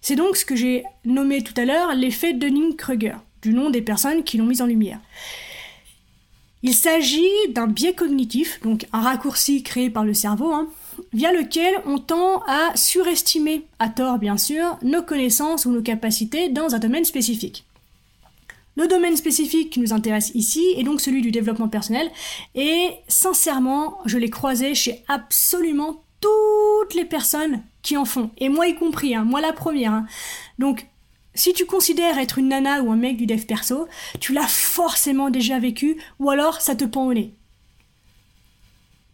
C'est 0.00 0.16
donc 0.16 0.36
ce 0.36 0.44
que 0.44 0.56
j'ai 0.56 0.82
nommé 1.04 1.44
tout 1.44 1.54
à 1.56 1.64
l'heure 1.64 1.94
l'effet 1.94 2.32
Dunning-Kruger, 2.32 3.14
du 3.42 3.54
nom 3.54 3.70
des 3.70 3.82
personnes 3.82 4.24
qui 4.24 4.38
l'ont 4.38 4.46
mis 4.46 4.60
en 4.60 4.66
lumière. 4.66 4.98
Il 6.64 6.74
s'agit 6.74 7.28
d'un 7.48 7.66
biais 7.66 7.92
cognitif, 7.92 8.60
donc 8.62 8.86
un 8.92 9.00
raccourci 9.00 9.64
créé 9.64 9.90
par 9.90 10.04
le 10.04 10.14
cerveau, 10.14 10.52
hein, 10.52 10.68
via 11.12 11.32
lequel 11.32 11.74
on 11.86 11.98
tend 11.98 12.42
à 12.46 12.70
surestimer, 12.76 13.66
à 13.80 13.88
tort 13.88 14.18
bien 14.18 14.36
sûr, 14.36 14.78
nos 14.82 15.02
connaissances 15.02 15.66
ou 15.66 15.72
nos 15.72 15.82
capacités 15.82 16.48
dans 16.50 16.74
un 16.74 16.78
domaine 16.78 17.04
spécifique. 17.04 17.64
Le 18.76 18.86
domaine 18.86 19.16
spécifique 19.16 19.70
qui 19.70 19.80
nous 19.80 19.92
intéresse 19.92 20.30
ici 20.34 20.64
est 20.76 20.84
donc 20.84 21.00
celui 21.00 21.20
du 21.20 21.32
développement 21.32 21.68
personnel 21.68 22.10
et 22.54 22.90
sincèrement, 23.08 23.98
je 24.06 24.16
l'ai 24.16 24.30
croisé 24.30 24.74
chez 24.74 25.02
absolument 25.08 26.02
toutes 26.20 26.94
les 26.94 27.04
personnes 27.04 27.62
qui 27.82 27.96
en 27.96 28.04
font, 28.04 28.30
et 28.38 28.48
moi 28.48 28.68
y 28.68 28.76
compris, 28.76 29.16
hein, 29.16 29.24
moi 29.24 29.40
la 29.40 29.52
première. 29.52 29.92
Hein. 29.92 30.06
Si 31.34 31.52
tu 31.52 31.66
considères 31.66 32.18
être 32.18 32.38
une 32.38 32.48
nana 32.48 32.82
ou 32.82 32.90
un 32.92 32.96
mec 32.96 33.16
du 33.16 33.26
dev 33.26 33.44
perso, 33.44 33.88
tu 34.20 34.32
l'as 34.32 34.48
forcément 34.48 35.30
déjà 35.30 35.58
vécu, 35.58 35.96
ou 36.18 36.30
alors 36.30 36.60
ça 36.60 36.74
te 36.74 36.84
pend 36.84 37.06
au 37.06 37.14
nez. 37.14 37.34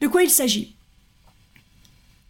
De 0.01 0.07
quoi 0.07 0.23
il 0.23 0.31
s'agit? 0.31 0.77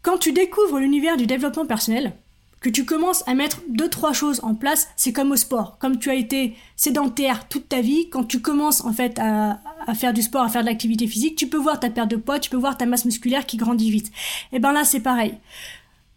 Quand 0.03 0.19
tu 0.19 0.33
découvres 0.33 0.79
l'univers 0.79 1.17
du 1.17 1.27
développement 1.27 1.67
personnel, 1.67 2.15
que 2.61 2.69
tu 2.69 2.85
commences 2.85 3.23
à 3.29 3.35
mettre 3.35 3.61
deux 3.69 3.89
trois 3.89 4.13
choses 4.13 4.41
en 4.43 4.55
place, 4.55 4.89
c'est 4.97 5.13
comme 5.13 5.31
au 5.31 5.37
sport. 5.37 5.79
Comme 5.79 5.99
tu 5.99 6.11
as 6.11 6.15
été 6.15 6.57
sédentaire 6.77 7.47
toute 7.49 7.69
ta 7.69 7.81
vie, 7.81 8.09
quand 8.11 8.25
tu 8.25 8.41
commences 8.41 8.85
en 8.85 8.93
fait 8.93 9.19
à, 9.19 9.61
faire 9.95 10.13
du 10.13 10.23
sport, 10.23 10.43
à 10.43 10.49
faire 10.49 10.63
de 10.63 10.67
l'activité 10.67 11.07
physique, 11.07 11.37
tu 11.37 11.49
peux 11.49 11.59
voir 11.59 11.79
ta 11.79 11.89
perte 11.91 12.11
de 12.11 12.17
poids, 12.17 12.41
tu 12.41 12.51
peux 12.51 12.57
voir 12.57 12.77
ta 12.77 12.87
masse 12.87 13.05
musculaire 13.05 13.47
qui 13.47 13.57
grandit 13.57 13.91
vite. 13.91 14.11
Et 14.53 14.59
ben 14.59 14.73
là 14.73 14.85
c'est 14.85 15.01
pareil. 15.01 15.35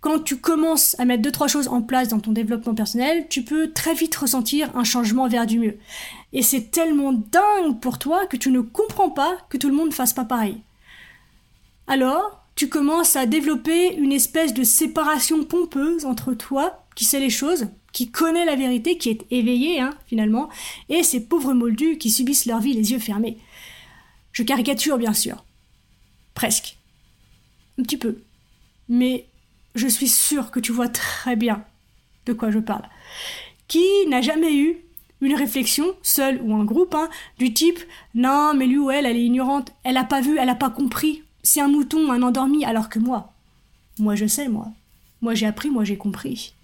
Quand 0.02 0.18
tu 0.20 0.38
commences 0.38 1.00
à 1.00 1.06
mettre 1.06 1.22
deux 1.22 1.32
trois 1.32 1.48
choses 1.48 1.68
en 1.68 1.84
place 1.84 2.08
dans 2.08 2.20
ton 2.20 2.32
développement 2.32 2.74
personnel, 2.74 3.28
tu 3.30 3.44
peux 3.44 3.72
très 3.72 3.94
vite 3.94 4.16
ressentir 4.16 4.76
un 4.76 4.84
changement 4.84 5.28
vers 5.28 5.46
du 5.46 5.60
mieux. 5.60 5.78
Et 6.34 6.42
c'est 6.42 6.72
tellement 6.72 7.14
dingue 7.14 7.80
pour 7.80 8.00
toi 8.00 8.26
que 8.26 8.36
tu 8.36 8.50
ne 8.50 8.62
comprends 8.62 9.12
pas 9.12 9.38
que 9.50 9.58
tout 9.58 9.70
le 9.70 9.76
monde 9.76 9.90
ne 9.90 9.94
fasse 9.94 10.14
pas 10.14 10.26
pareil. 10.26 10.58
Alors, 11.86 12.44
tu 12.56 12.68
commences 12.68 13.16
à 13.16 13.28
développer 13.28 13.96
une 13.96 14.12
espèce 14.12 14.56
de 14.56 14.64
séparation 14.64 15.44
pompeuse 15.44 16.06
entre 16.06 16.34
toi, 16.34 16.84
qui 16.96 17.06
sait 17.06 17.20
les 17.20 17.30
choses, 17.30 17.68
qui 17.94 18.10
connaît 18.10 18.46
la 18.46 18.56
vérité, 18.56 18.98
qui 18.98 19.10
est 19.10 19.26
éveillé, 19.30 19.82
hein, 19.82 19.92
finalement, 20.08 20.50
et 20.90 21.04
ces 21.04 21.20
pauvres 21.20 21.54
moldus 21.54 22.00
qui 22.00 22.10
subissent 22.10 22.48
leur 22.48 22.60
vie 22.60 22.74
les 22.74 22.92
yeux 22.92 23.00
fermés. 23.00 23.38
Je 24.32 24.42
caricature, 24.42 24.98
bien 24.98 25.14
sûr. 25.14 25.46
Presque. 26.34 26.78
Un 27.78 27.84
petit 27.84 27.98
peu. 27.98 28.18
Mais 28.90 29.28
je 29.76 29.88
suis 29.88 30.08
sûre 30.08 30.52
que 30.52 30.60
tu 30.60 30.72
vois 30.72 30.90
très 30.90 31.36
bien 31.36 31.64
de 32.26 32.34
quoi 32.34 32.52
je 32.52 32.60
parle. 32.60 32.84
Qui 33.68 33.86
n'a 34.08 34.22
jamais 34.22 34.56
eu 34.56 34.78
une 35.22 35.36
réflexion, 35.36 35.86
seule 36.02 36.42
ou 36.44 36.54
en 36.54 36.64
groupe, 36.64 36.96
hein, 36.96 37.10
du 37.38 37.54
type 37.54 37.80
Non, 38.16 38.54
mais 38.56 38.68
lui 38.68 38.78
ou 38.78 38.90
elle, 38.92 39.06
elle 39.06 39.18
est 39.18 39.26
ignorante, 39.26 39.72
elle 39.84 39.94
n'a 39.94 40.04
pas 40.04 40.22
vu, 40.22 40.38
elle 40.38 40.48
n'a 40.48 40.56
pas 40.56 40.70
compris, 40.70 41.24
c'est 41.44 41.62
un 41.62 41.68
mouton, 41.68 42.12
un 42.12 42.24
endormi, 42.24 42.66
alors 42.66 42.90
que 42.90 43.00
moi, 43.00 43.34
moi 44.00 44.16
je 44.16 44.26
sais, 44.26 44.48
moi. 44.48 44.68
Moi 45.22 45.36
j'ai 45.36 45.46
appris, 45.46 45.70
moi 45.70 45.84
j'ai 45.84 45.98
compris. 45.98 46.56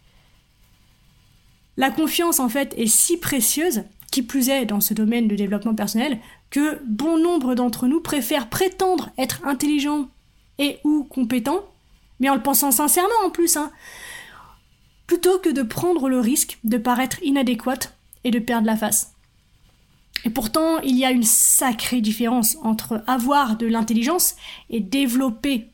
La 1.77 1.91
confiance, 1.91 2.39
en 2.39 2.49
fait, 2.49 2.73
est 2.77 2.87
si 2.87 3.17
précieuse, 3.17 3.83
qui 4.11 4.23
plus 4.23 4.49
est 4.49 4.65
dans 4.65 4.81
ce 4.81 4.95
domaine 4.95 5.27
de 5.27 5.35
développement 5.35 5.75
personnel, 5.75 6.19
que 6.49 6.81
bon 6.85 7.19
nombre 7.19 7.53
d'entre 7.53 7.87
nous 7.87 8.01
préfèrent 8.01 8.49
prétendre 8.49 9.11
être 9.17 9.45
intelligents 9.45 10.09
et 10.57 10.79
ou 10.83 11.03
compétents, 11.03 11.63
mais 12.19 12.29
en 12.29 12.35
le 12.35 12.41
pensant 12.41 12.71
sincèrement 12.71 13.09
en 13.25 13.29
plus, 13.29 13.57
hein, 13.57 13.71
plutôt 15.05 15.39
que 15.39 15.49
de 15.49 15.63
prendre 15.63 16.09
le 16.09 16.19
risque 16.19 16.59
de 16.63 16.77
paraître 16.77 17.21
inadéquate 17.23 17.97
et 18.23 18.31
de 18.31 18.39
perdre 18.39 18.67
la 18.67 18.75
face. 18.75 19.13
Et 20.25 20.29
pourtant, 20.29 20.79
il 20.79 20.97
y 20.97 21.05
a 21.05 21.11
une 21.11 21.23
sacrée 21.23 22.01
différence 22.01 22.57
entre 22.63 23.03
avoir 23.07 23.55
de 23.55 23.67
l'intelligence 23.67 24.35
et 24.69 24.79
développer 24.79 25.67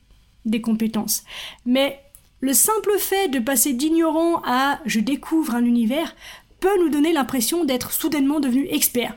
des 0.46 0.62
compétences. 0.62 1.24
Mais 1.66 2.00
le 2.42 2.54
simple 2.54 2.92
fait 3.00 3.30
de 3.30 3.40
passer 3.40 3.74
d'ignorant 3.74 4.42
à 4.46 4.80
je 4.86 5.00
découvre 5.00 5.56
un 5.56 5.64
univers 5.64 6.14
peut 6.60 6.78
nous 6.80 6.90
donner 6.90 7.14
l'impression 7.14 7.64
d'être 7.64 7.92
soudainement 7.92 8.40
devenu 8.40 8.68
expert. 8.70 9.16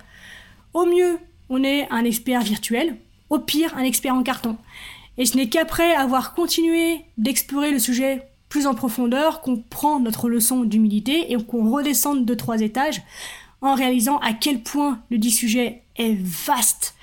Au 0.75 0.87
mieux, 0.87 1.18
on 1.49 1.64
est 1.64 1.90
un 1.90 2.04
expert 2.04 2.42
virtuel, 2.42 2.97
au 3.30 3.38
pire, 3.38 3.76
un 3.76 3.83
expert 3.83 4.14
en 4.14 4.23
carton. 4.23 4.56
Et 5.18 5.26
ce 5.26 5.37
n'est 5.37 5.49
qu'après 5.49 5.94
avoir 5.94 6.35
continué 6.35 7.00
d'explorer 7.16 7.70
le 7.70 7.78
sujet 7.78 8.28
plus 8.49 8.66
en 8.66 8.75
profondeur 8.75 9.40
qu'on 9.40 9.56
prend 9.56 9.99
notre 10.00 10.28
leçon 10.28 10.64
d'humilité 10.64 11.32
et 11.32 11.42
qu'on 11.42 11.70
redescende 11.70 12.25
de 12.25 12.35
trois 12.35 12.61
étages 12.61 13.02
en 13.61 13.75
réalisant 13.75 14.18
à 14.18 14.32
quel 14.32 14.62
point 14.62 15.00
le 15.11 15.18
dit 15.18 15.30
sujet 15.30 15.82
est 15.96 16.16
vaste 16.20 16.94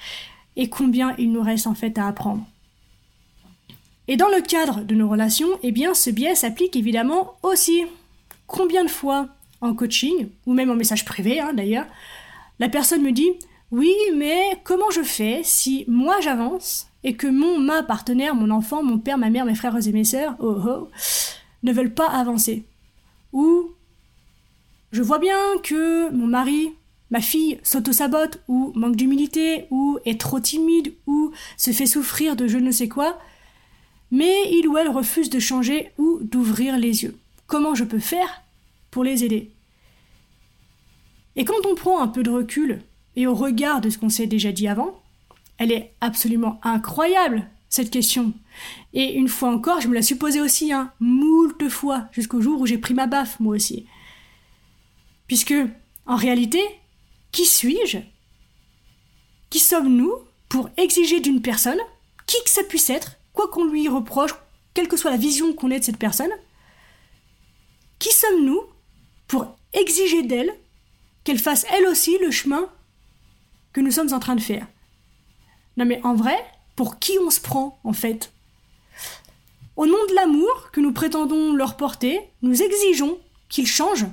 et 0.55 0.70
combien 0.70 1.15
il 1.17 1.32
nous 1.32 1.41
reste 1.41 1.67
en 1.67 1.74
fait 1.74 1.98
à 1.98 2.08
apprendre. 2.08 2.46
Et 4.08 4.17
dans 4.17 4.29
le 4.29 4.41
cadre 4.41 4.82
de 4.82 4.96
nos 4.96 5.10
relations, 5.10 5.48
eh 5.63 5.72
bien 5.72 5.93
ce 5.93 6.10
biais 6.10 6.36
s'applique 6.36 6.75
évidemment 6.75 7.34
aussi. 7.41 7.86
Combien 8.48 8.84
de 8.84 8.89
fois 8.89 9.29
en 9.62 9.74
coaching, 9.74 10.27
ou 10.46 10.53
même 10.53 10.70
en 10.70 10.75
message 10.75 11.05
privé 11.05 11.39
hein, 11.39 11.53
d'ailleurs, 11.53 11.86
la 12.60 12.70
personne 12.70 13.01
me 13.01 13.12
dit 13.12 13.32
Oui, 13.72 13.93
mais 14.15 14.41
comment 14.63 14.91
je 14.91 15.01
fais 15.01 15.41
si 15.43 15.86
moi 15.88 16.20
j'avance? 16.22 16.88
Et 17.03 17.15
que 17.15 17.27
mon, 17.27 17.60
ma 17.60 17.83
partenaire, 17.83 18.36
mon 18.36 18.50
enfant, 18.50 18.83
mon 18.83 18.98
père, 18.98 19.17
ma 19.17 19.29
mère, 19.29 19.45
mes 19.45 19.55
frères 19.55 19.88
et 19.88 19.91
mes 19.91 20.03
sœurs, 20.03 20.36
oh 20.39 20.57
oh, 20.65 20.89
ne 21.63 21.74
veulent 21.74 21.93
pas 21.93 22.07
avancer 22.07 22.65
Ou 23.33 23.72
je 24.91 25.01
vois 25.01 25.19
bien 25.19 25.38
que 25.63 26.10
mon 26.12 26.27
mari, 26.27 26.72
ma 27.10 27.22
fille 27.22 27.60
s'auto-sabote 27.63 28.41
ou 28.48 28.72
manque 28.75 28.95
d'humilité 28.95 29.65
ou 29.72 30.00
est 30.05 30.19
trop 30.19 30.39
timide 30.39 30.93
ou 31.07 31.31
se 31.57 31.72
fait 31.72 31.86
souffrir 31.86 32.36
de 32.36 32.48
je 32.48 32.57
ne 32.57 32.72
sais 32.72 32.88
quoi, 32.88 33.19
mais 34.12 34.51
il 34.51 34.67
ou 34.67 34.77
elle 34.77 34.89
refuse 34.89 35.29
de 35.29 35.39
changer 35.39 35.91
ou 35.98 36.19
d'ouvrir 36.22 36.77
les 36.77 37.03
yeux. 37.03 37.17
Comment 37.48 37.75
je 37.75 37.83
peux 37.83 38.00
faire 38.00 38.43
pour 38.91 39.03
les 39.03 39.24
aider? 39.24 39.51
Et 41.36 41.45
quand 41.45 41.65
on 41.65 41.75
prend 41.75 42.01
un 42.01 42.07
peu 42.07 42.24
de 42.24 42.29
recul 42.29 42.81
et 43.15 43.27
au 43.27 43.33
regard 43.33 43.81
de 43.81 43.89
ce 43.89 43.98
qu'on 43.98 44.10
s'est 44.10 44.27
déjà 44.27 44.51
dit 44.51 44.67
avant, 44.67 45.02
elle 45.57 45.72
est 45.72 45.93
absolument 46.01 46.60
incroyable, 46.63 47.48
cette 47.69 47.91
question. 47.91 48.33
Et 48.93 49.13
une 49.13 49.27
fois 49.27 49.50
encore, 49.50 49.81
je 49.81 49.88
me 49.88 49.95
la 49.95 50.01
suis 50.01 50.17
aussi, 50.39 50.72
hein, 50.72 50.91
moult 51.00 51.69
fois, 51.69 52.07
jusqu'au 52.12 52.41
jour 52.41 52.62
où 52.62 52.65
j'ai 52.65 52.77
pris 52.77 52.93
ma 52.93 53.07
baffe, 53.07 53.39
moi 53.39 53.55
aussi. 53.55 53.88
Puisque, 55.27 55.55
en 56.05 56.15
réalité, 56.15 56.62
qui 57.31 57.45
suis-je? 57.45 57.98
Qui 59.50 59.60
sommes-nous 59.60 60.13
pour 60.50 60.69
exiger 60.77 61.19
d'une 61.19 61.41
personne, 61.41 61.79
qui 62.27 62.38
que 62.43 62.50
ça 62.50 62.63
puisse 62.63 62.89
être, 62.89 63.13
quoi 63.33 63.48
qu'on 63.48 63.65
lui 63.65 63.88
reproche, 63.88 64.36
quelle 64.74 64.88
que 64.88 64.98
soit 64.98 65.12
la 65.12 65.17
vision 65.17 65.53
qu'on 65.53 65.72
ait 65.72 65.79
de 65.79 65.83
cette 65.83 65.98
personne, 65.98 66.31
qui 68.00 68.12
sommes-nous 68.12 68.62
pour 69.27 69.55
exiger 69.74 70.24
d'elle 70.24 70.53
qu'elle 71.24 71.39
fasse 71.39 71.65
elle 71.72 71.88
aussi 71.88 72.17
le 72.19 72.31
chemin 72.31 72.69
que 73.72 73.81
nous 73.81 73.91
sommes 73.91 74.13
en 74.13 74.19
train 74.19 74.36
de 74.36 74.41
faire? 74.41 74.67
Non 75.77 75.86
mais 75.86 76.00
en 76.03 76.15
vrai, 76.15 76.38
pour 76.75 77.00
qui 77.00 77.18
on 77.20 77.30
se 77.30 77.39
prend 77.39 77.80
en 77.84 77.94
fait? 77.94 78.32
Au 79.75 79.88
nom 79.88 80.06
de 80.10 80.13
l'amour 80.13 80.70
que 80.72 80.82
nous 80.82 80.94
prétendons 80.94 81.53
leur 81.53 81.77
porter, 81.77 82.22
nous 82.42 82.62
exigeons 82.62 83.18
qu'ils 83.50 83.68
changent 83.68 84.08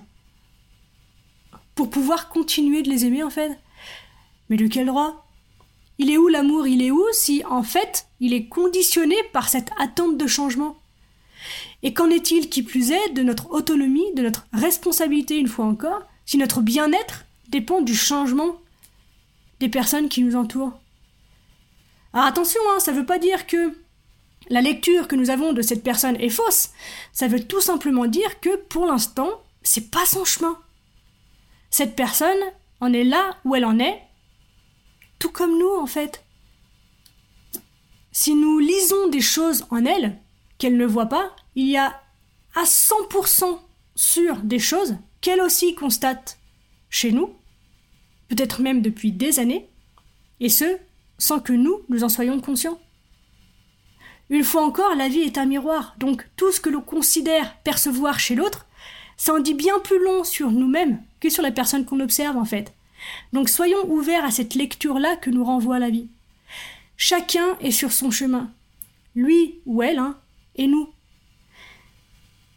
pour 1.75 1.91
pouvoir 1.91 2.29
continuer 2.29 2.83
de 2.83 2.91
les 2.91 3.05
aimer 3.05 3.23
en 3.23 3.31
fait. 3.31 3.59
Mais 4.49 4.57
de 4.57 4.67
quel 4.67 4.87
droit? 4.87 5.27
Il 5.99 6.11
est 6.11 6.17
où 6.17 6.29
l'amour? 6.29 6.67
Il 6.67 6.83
est 6.83 6.91
où 6.91 7.05
si 7.13 7.45
en 7.45 7.63
fait 7.63 8.07
il 8.21 8.33
est 8.33 8.47
conditionné 8.47 9.17
par 9.33 9.49
cette 9.49 9.71
attente 9.79 10.17
de 10.17 10.27
changement? 10.27 10.77
Et 11.83 11.95
qu'en 11.95 12.11
est-il 12.11 12.51
qui 12.51 12.63
plus 12.63 12.91
est 12.91 13.11
de 13.11 13.23
notre 13.23 13.51
autonomie, 13.51 14.13
de 14.15 14.23
notre 14.23 14.47
responsabilité 14.53 15.39
une 15.39 15.49
fois 15.49 15.65
encore, 15.65 16.03
si 16.27 16.37
notre 16.37 16.61
bien-être 16.61 17.25
dépend 17.49 17.81
du 17.81 17.95
changement 17.95 18.57
des 19.59 19.69
personnes 19.69 20.09
qui 20.09 20.23
nous 20.23 20.37
entourent? 20.37 20.79
Alors 22.13 22.27
attention, 22.27 22.61
hein, 22.71 22.81
ça 22.81 22.93
ne 22.93 22.99
veut 22.99 23.07
pas 23.07 23.19
dire 23.19 23.47
que 23.47 23.77
la 24.49 24.61
lecture 24.61 25.07
que 25.07 25.17
nous 25.17 25.31
avons 25.31 25.53
de 25.53 25.63
cette 25.63 25.85
personne 25.85 26.17
est 26.17 26.29
fausse. 26.29 26.71
Ça 27.13 27.29
veut 27.29 27.47
tout 27.47 27.61
simplement 27.61 28.07
dire 28.07 28.41
que 28.41 28.57
pour 28.57 28.87
l'instant, 28.87 29.31
c'est 29.63 29.91
pas 29.91 30.07
son 30.07 30.25
chemin. 30.25 30.59
Cette 31.71 31.95
personne 31.95 32.41
en 32.81 32.93
est 32.93 33.05
là 33.05 33.37
où 33.45 33.55
elle 33.55 33.65
en 33.65 33.79
est, 33.79 34.03
tout 35.19 35.31
comme 35.31 35.59
nous 35.59 35.77
en 35.77 35.87
fait. 35.87 36.25
Si 38.11 38.35
nous 38.35 38.59
lisons 38.59 39.09
des 39.09 39.21
choses 39.21 39.67
en 39.71 39.85
elle 39.85 40.19
qu'elle 40.59 40.77
ne 40.77 40.87
voit 40.87 41.07
pas, 41.07 41.35
il 41.55 41.69
y 41.69 41.77
a 41.77 42.03
à 42.57 42.65
100% 42.65 43.61
sur 43.95 44.37
des 44.39 44.59
choses 44.59 44.97
qu'elle 45.21 45.41
aussi 45.41 45.75
constate 45.75 46.39
chez 46.89 47.13
nous, 47.13 47.37
peut-être 48.29 48.63
même 48.63 48.83
depuis 48.83 49.13
des 49.13 49.39
années, 49.39 49.69
et 50.41 50.49
ce, 50.49 50.79
sans 51.21 51.39
que 51.39 51.53
nous, 51.53 51.83
nous 51.89 52.03
en 52.03 52.09
soyons 52.09 52.41
conscients. 52.41 52.81
Une 54.31 54.45
fois 54.45 54.65
encore, 54.65 54.95
la 54.95 55.09
vie 55.09 55.21
est 55.21 55.39
un 55.39 55.47
miroir, 55.47 55.95
donc 55.99 56.27
tout 56.37 56.51
ce 56.51 56.61
que 56.61 56.71
l'on 56.71 56.81
considère 56.81 57.57
percevoir 57.59 58.19
chez 58.19 58.35
l'autre, 58.35 58.67
ça 59.17 59.35
en 59.35 59.41
dit 59.41 59.55
bien 59.55 59.79
plus 59.81 60.03
long 60.03 60.25
sur 60.25 60.51
nous-mêmes 60.51 61.03
que 61.21 61.31
sur 61.31 61.43
la 61.43 61.53
personne 61.53 61.85
qu'on 61.85 62.01
observe 62.01 62.37
en 62.37 62.45
fait. 62.45 62.73
Donc 63.33 63.49
soyons 63.49 63.85
ouverts 63.89 64.25
à 64.25 64.31
cette 64.31 64.55
lecture-là 64.55 65.17
que 65.17 65.31
nous 65.31 65.45
renvoie 65.45 65.79
la 65.79 65.91
vie. 65.91 66.09
Chacun 66.97 67.57
est 67.61 67.71
sur 67.71 67.93
son 67.93 68.11
chemin. 68.11 68.51
Lui 69.15 69.61
ou 69.67 69.83
elle, 69.83 69.99
hein, 69.99 70.17
et 70.57 70.67
nous. 70.67 70.89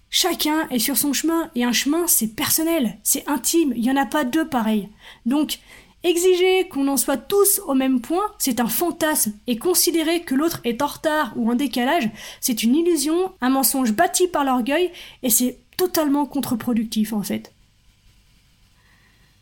Chacun 0.10 0.70
est 0.70 0.80
sur 0.80 0.96
son 0.96 1.12
chemin, 1.12 1.50
et 1.56 1.64
un 1.64 1.72
chemin, 1.72 2.06
c'est 2.06 2.28
personnel, 2.28 3.00
c'est 3.02 3.28
intime, 3.28 3.74
il 3.76 3.82
n'y 3.82 3.90
en 3.90 3.96
a 3.96 4.06
pas 4.06 4.24
deux 4.24 4.48
pareils. 4.48 4.90
Donc, 5.26 5.58
exiger 6.04 6.68
qu'on 6.68 6.88
en 6.88 6.98
soit 6.98 7.18
tous 7.18 7.62
au 7.66 7.74
même 7.74 8.02
point, 8.02 8.32
c'est 8.38 8.60
un 8.60 8.68
fantasme, 8.68 9.34
et 9.48 9.58
considérer 9.58 10.22
que 10.22 10.36
l'autre 10.36 10.60
est 10.64 10.82
en 10.82 10.88
retard 10.88 11.34
ou 11.36 11.50
en 11.50 11.56
décalage, 11.56 12.10
c'est 12.42 12.64
une 12.64 12.76
illusion, 12.76 13.34
un 13.42 13.50
mensonge 13.50 13.94
bâti 13.94 14.28
par 14.28 14.44
l'orgueil, 14.44 14.92
et 15.24 15.30
c'est 15.30 15.58
totalement 15.78 16.26
contre-productif 16.26 17.14
en 17.14 17.24
fait. 17.24 17.54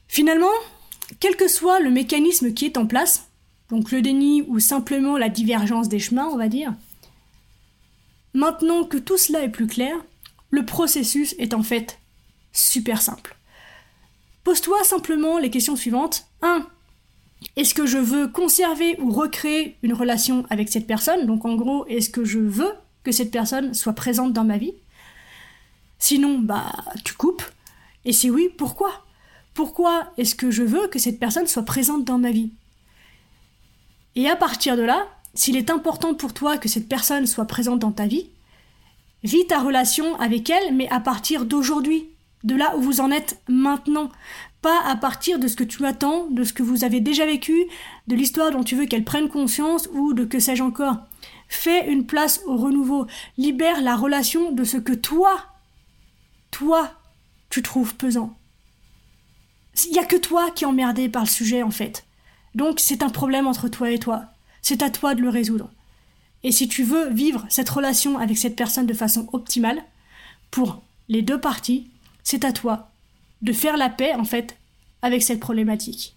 Finalement, 0.07 0.51
quel 1.19 1.35
que 1.35 1.47
soit 1.47 1.79
le 1.79 1.89
mécanisme 1.89 2.53
qui 2.53 2.65
est 2.65 2.77
en 2.77 2.85
place, 2.85 3.29
donc 3.69 3.91
le 3.91 4.01
déni 4.01 4.43
ou 4.43 4.59
simplement 4.59 5.17
la 5.17 5.29
divergence 5.29 5.89
des 5.89 5.99
chemins, 5.99 6.29
on 6.31 6.37
va 6.37 6.47
dire, 6.47 6.73
maintenant 8.33 8.83
que 8.83 8.97
tout 8.97 9.17
cela 9.17 9.41
est 9.41 9.49
plus 9.49 9.67
clair, 9.67 9.95
le 10.49 10.65
processus 10.65 11.33
est 11.39 11.53
en 11.53 11.63
fait 11.63 11.99
super 12.51 13.01
simple. 13.01 13.37
Pose-toi 14.43 14.83
simplement 14.83 15.37
les 15.37 15.49
questions 15.49 15.75
suivantes. 15.75 16.25
1. 16.41 16.67
Est-ce 17.55 17.73
que 17.73 17.85
je 17.85 17.97
veux 17.97 18.27
conserver 18.27 18.99
ou 18.99 19.11
recréer 19.11 19.77
une 19.83 19.93
relation 19.93 20.45
avec 20.49 20.69
cette 20.69 20.87
personne? 20.87 21.25
Donc 21.25 21.45
en 21.45 21.55
gros, 21.55 21.85
est-ce 21.87 22.09
que 22.09 22.23
je 22.23 22.39
veux 22.39 22.73
que 23.03 23.11
cette 23.11 23.31
personne 23.31 23.73
soit 23.73 23.93
présente 23.93 24.33
dans 24.33 24.43
ma 24.43 24.57
vie? 24.57 24.73
Sinon, 25.99 26.39
bah, 26.39 26.71
tu 27.03 27.13
coupes. 27.13 27.43
Et 28.05 28.13
si 28.13 28.29
oui, 28.29 28.49
pourquoi? 28.57 29.05
Pourquoi 29.53 30.11
est-ce 30.17 30.35
que 30.35 30.49
je 30.49 30.63
veux 30.63 30.87
que 30.87 30.99
cette 30.99 31.19
personne 31.19 31.47
soit 31.47 31.63
présente 31.63 32.05
dans 32.05 32.17
ma 32.17 32.31
vie? 32.31 32.51
Et 34.15 34.29
à 34.29 34.35
partir 34.35 34.75
de 34.77 34.81
là, 34.81 35.07
s'il 35.33 35.55
est 35.55 35.69
important 35.69 36.13
pour 36.13 36.33
toi 36.33 36.57
que 36.57 36.69
cette 36.69 36.89
personne 36.89 37.27
soit 37.27 37.45
présente 37.45 37.79
dans 37.79 37.91
ta 37.91 38.07
vie, 38.07 38.29
Vis 39.23 39.45
ta 39.45 39.59
relation 39.59 40.19
avec 40.19 40.49
elle, 40.49 40.73
mais 40.73 40.89
à 40.89 40.99
partir 40.99 41.45
d'aujourd'hui, 41.45 42.09
de 42.43 42.55
là 42.55 42.75
où 42.75 42.81
vous 42.81 43.01
en 43.01 43.11
êtes 43.11 43.41
maintenant, 43.47 44.09
pas 44.61 44.81
à 44.85 44.95
partir 44.95 45.39
de 45.39 45.47
ce 45.47 45.55
que 45.55 45.63
tu 45.63 45.85
attends, 45.85 46.27
de 46.29 46.43
ce 46.43 46.53
que 46.53 46.63
vous 46.63 46.83
avez 46.83 46.99
déjà 46.99 47.25
vécu, 47.25 47.65
de 48.07 48.15
l'histoire 48.15 48.51
dont 48.51 48.63
tu 48.63 48.75
veux 48.75 48.85
qu'elle 48.85 49.03
prenne 49.03 49.29
conscience 49.29 49.89
ou 49.93 50.13
de 50.13 50.25
que 50.25 50.39
sais-je 50.39 50.63
encore. 50.63 50.97
Fais 51.47 51.91
une 51.91 52.05
place 52.05 52.41
au 52.45 52.55
renouveau, 52.57 53.07
libère 53.37 53.81
la 53.81 53.95
relation 53.95 54.51
de 54.51 54.63
ce 54.63 54.77
que 54.77 54.93
toi, 54.93 55.45
toi, 56.51 56.91
tu 57.49 57.61
trouves 57.61 57.95
pesant. 57.95 58.37
Il 59.85 59.93
n'y 59.93 59.99
a 59.99 60.05
que 60.05 60.17
toi 60.17 60.51
qui 60.51 60.63
es 60.63 60.67
emmerdé 60.67 61.09
par 61.09 61.23
le 61.23 61.29
sujet 61.29 61.63
en 61.63 61.71
fait. 61.71 62.05
Donc 62.55 62.79
c'est 62.79 63.03
un 63.03 63.09
problème 63.09 63.47
entre 63.47 63.67
toi 63.67 63.91
et 63.91 63.99
toi. 63.99 64.25
C'est 64.61 64.83
à 64.83 64.89
toi 64.89 65.15
de 65.15 65.21
le 65.21 65.29
résoudre. 65.29 65.69
Et 66.43 66.51
si 66.51 66.67
tu 66.67 66.83
veux 66.83 67.09
vivre 67.09 67.45
cette 67.49 67.69
relation 67.69 68.17
avec 68.17 68.37
cette 68.37 68.55
personne 68.55 68.85
de 68.85 68.93
façon 68.93 69.27
optimale, 69.31 69.83
pour 70.49 70.83
les 71.07 71.21
deux 71.21 71.39
parties, 71.39 71.89
c'est 72.31 72.45
à 72.45 72.53
toi 72.53 72.91
de 73.41 73.51
faire 73.51 73.75
la 73.75 73.89
paix, 73.89 74.13
en 74.13 74.23
fait, 74.23 74.57
avec 75.01 75.21
cette 75.21 75.41
problématique. 75.41 76.15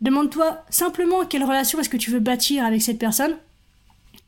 Demande-toi 0.00 0.64
simplement 0.68 1.24
quelle 1.24 1.44
relation 1.44 1.78
est-ce 1.78 1.88
que 1.88 1.96
tu 1.96 2.10
veux 2.10 2.18
bâtir 2.18 2.64
avec 2.64 2.82
cette 2.82 2.98
personne 2.98 3.36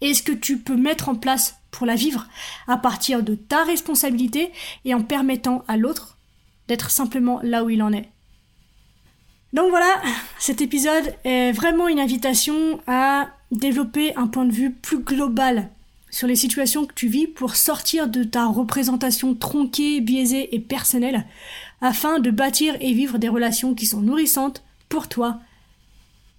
et 0.01 0.15
ce 0.15 0.23
que 0.23 0.31
tu 0.31 0.59
peux 0.59 0.77
mettre 0.77 1.09
en 1.09 1.17
place 1.17 1.57
pour 1.73 1.85
la 1.85 1.97
vivre 1.97 2.29
à 2.69 2.77
partir 2.77 3.25
de 3.25 3.35
ta 3.35 3.65
responsabilité 3.65 4.53
et 4.85 4.95
en 4.95 5.03
permettant 5.03 5.65
à 5.67 5.77
l'autre 5.77 6.17
d'être 6.69 6.91
simplement 6.91 7.41
là 7.43 7.65
où 7.65 7.71
il 7.71 7.83
en 7.83 7.93
est. 7.93 8.09
Donc 9.53 9.71
voilà, 9.71 10.01
cet 10.39 10.61
épisode 10.61 11.13
est 11.25 11.51
vraiment 11.51 11.89
une 11.89 11.99
invitation 11.99 12.81
à 12.87 13.31
développer 13.51 14.15
un 14.15 14.29
point 14.29 14.45
de 14.45 14.53
vue 14.53 14.71
plus 14.71 15.01
global 15.01 15.71
sur 16.11 16.27
les 16.27 16.37
situations 16.37 16.87
que 16.87 16.95
tu 16.95 17.09
vis 17.09 17.27
pour 17.27 17.57
sortir 17.57 18.09
de 18.09 18.25
ta 18.25 18.47
représentation 18.47 19.35
tronquée, 19.35 20.01
biaisée 20.01 20.55
et 20.55 20.61
personnelle, 20.61 21.27
afin 21.81 22.19
de 22.19 22.31
bâtir 22.31 22.77
et 22.81 22.93
vivre 22.93 23.19
des 23.19 23.29
relations 23.29 23.75
qui 23.75 23.87
sont 23.87 24.01
nourrissantes 24.01 24.63
pour 24.89 25.09
toi 25.09 25.41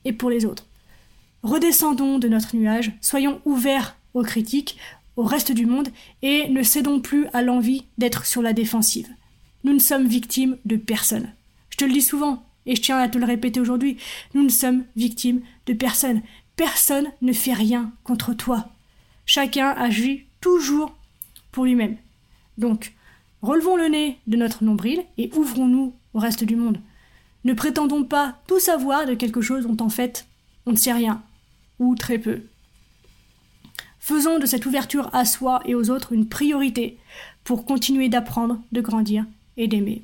et 0.05 0.13
pour 0.13 0.29
les 0.29 0.45
autres. 0.45 0.67
Redescendons 1.43 2.19
de 2.19 2.27
notre 2.27 2.55
nuage, 2.55 2.91
soyons 3.01 3.41
ouverts 3.45 3.97
aux 4.13 4.23
critiques, 4.23 4.77
au 5.15 5.23
reste 5.23 5.51
du 5.51 5.65
monde, 5.65 5.89
et 6.21 6.49
ne 6.49 6.63
cédons 6.63 6.99
plus 6.99 7.27
à 7.33 7.41
l'envie 7.41 7.85
d'être 7.97 8.25
sur 8.25 8.41
la 8.41 8.53
défensive. 8.53 9.09
Nous 9.63 9.73
ne 9.73 9.79
sommes 9.79 10.07
victimes 10.07 10.57
de 10.65 10.75
personne. 10.75 11.31
Je 11.69 11.77
te 11.77 11.85
le 11.85 11.93
dis 11.93 12.01
souvent, 12.01 12.43
et 12.65 12.75
je 12.75 12.81
tiens 12.81 12.97
à 12.97 13.07
te 13.07 13.17
le 13.17 13.25
répéter 13.25 13.59
aujourd'hui, 13.59 13.97
nous 14.33 14.43
ne 14.43 14.49
sommes 14.49 14.83
victimes 14.95 15.41
de 15.65 15.73
personne. 15.73 16.21
Personne 16.55 17.07
ne 17.21 17.33
fait 17.33 17.53
rien 17.53 17.91
contre 18.03 18.33
toi. 18.33 18.69
Chacun 19.25 19.69
agit 19.69 20.25
toujours 20.41 20.95
pour 21.51 21.65
lui-même. 21.65 21.97
Donc, 22.57 22.93
relevons 23.41 23.75
le 23.75 23.87
nez 23.87 24.17
de 24.27 24.37
notre 24.37 24.63
nombril 24.63 25.03
et 25.17 25.31
ouvrons-nous 25.35 25.93
au 26.13 26.19
reste 26.19 26.43
du 26.43 26.55
monde. 26.55 26.79
Ne 27.43 27.53
prétendons 27.53 28.03
pas 28.03 28.39
tout 28.47 28.59
savoir 28.59 29.05
de 29.05 29.13
quelque 29.13 29.41
chose 29.41 29.65
dont 29.65 29.83
en 29.83 29.89
fait 29.89 30.27
on 30.65 30.71
ne 30.71 30.77
sait 30.77 30.93
rien, 30.93 31.23
ou 31.79 31.95
très 31.95 32.19
peu. 32.19 32.43
Faisons 33.99 34.39
de 34.39 34.45
cette 34.45 34.65
ouverture 34.65 35.09
à 35.13 35.25
soi 35.25 35.61
et 35.65 35.75
aux 35.75 35.89
autres 35.89 36.13
une 36.13 36.27
priorité 36.27 36.97
pour 37.43 37.65
continuer 37.65 38.09
d'apprendre, 38.09 38.59
de 38.71 38.81
grandir 38.81 39.25
et 39.57 39.67
d'aimer. 39.67 40.03